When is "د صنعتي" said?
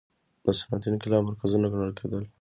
0.43-0.87